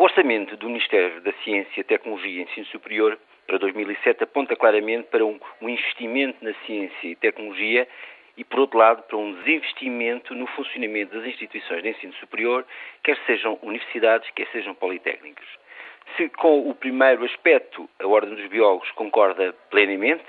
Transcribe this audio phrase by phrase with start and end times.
[0.00, 5.22] O orçamento do Ministério da Ciência, Tecnologia e Ensino Superior para 2007 aponta claramente para
[5.22, 7.86] um, investimento na ciência e tecnologia
[8.34, 12.66] e, por outro lado, para um desinvestimento no funcionamento das instituições de ensino superior,
[13.04, 15.46] quer sejam universidades, quer sejam politécnicos.
[16.16, 20.24] Se com o primeiro aspecto a Ordem dos Biólogos concorda plenamente,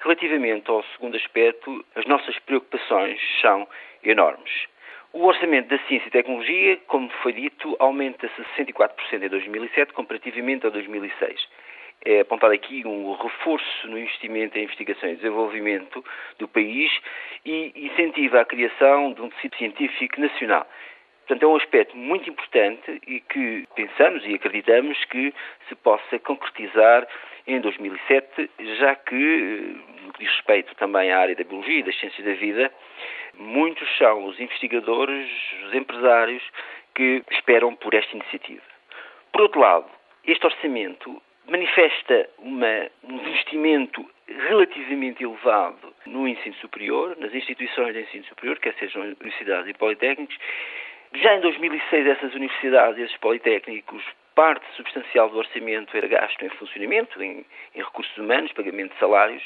[0.00, 3.68] relativamente ao segundo aspecto, as nossas preocupações são
[4.02, 4.71] enormes.
[5.12, 10.70] O orçamento da ciência e tecnologia, como foi dito, aumenta-se 64% em 2007 comparativamente a
[10.70, 11.48] 2006
[12.04, 16.04] é apontado aqui um reforço no investimento em investigação e desenvolvimento
[16.38, 16.90] do país
[17.44, 20.66] e incentiva a criação de um tecido científico nacional.
[21.20, 25.32] Portanto, é um aspecto muito importante e que pensamos e acreditamos que
[25.68, 27.06] se possa concretizar
[27.46, 31.98] em 2007, já que, no que diz respeito também à área da biologia e das
[31.98, 32.72] ciências da vida,
[33.38, 35.30] muitos são os investigadores,
[35.66, 36.42] os empresários
[36.94, 38.62] que esperam por esta iniciativa.
[39.32, 39.86] Por outro lado,
[40.24, 48.24] este orçamento manifesta uma, um investimento relativamente elevado no ensino superior, nas instituições de ensino
[48.24, 50.36] superior, quer sejam universidades e politécnicos.
[51.14, 54.02] Já em 2006, essas universidades esses politécnicos,
[54.34, 57.44] parte substancial do orçamento era gasto em funcionamento, em,
[57.74, 59.42] em recursos humanos, pagamento de salários,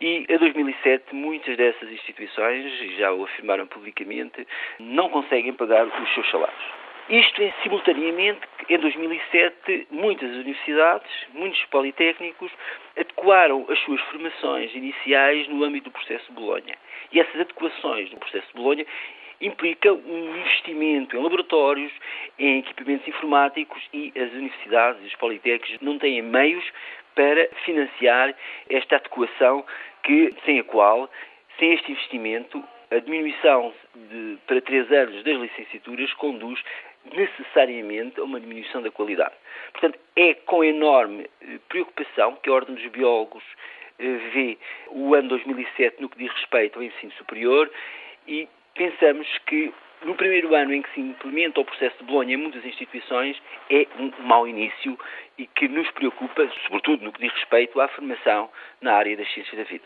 [0.00, 4.46] e a 2007 muitas dessas instituições, já o afirmaram publicamente,
[4.78, 6.82] não conseguem pagar os seus salários.
[7.08, 12.50] Isto é, simultaneamente, em 2007, muitas universidades, muitos politécnicos,
[12.96, 16.76] adequaram as suas formações iniciais no âmbito do processo de Bolonha.
[17.10, 18.86] E essas adequações do processo de Bolonha
[19.42, 21.92] implicam um investimento em laboratórios,
[22.38, 26.64] em equipamentos informáticos e as universidades e os politécnicos não têm meios
[27.14, 28.34] para financiar
[28.70, 29.64] esta adequação
[30.04, 31.10] que, sem a qual,
[31.58, 36.62] sem este investimento, a diminuição de, para três anos das licenciaturas conduz
[37.12, 39.34] necessariamente a uma diminuição da qualidade.
[39.72, 43.42] Portanto, é com enorme eh, preocupação que a Ordem dos Biólogos
[43.98, 47.70] eh, vê o ano 2007 no que diz respeito ao ensino superior
[48.28, 49.72] e pensamos que
[50.04, 53.40] no primeiro ano em que se implementa o processo de Bolonha em muitas instituições
[53.70, 54.98] é um mau início
[55.38, 58.50] e que nos preocupa, sobretudo no que diz respeito à formação
[58.80, 59.84] na área das ciências da vida.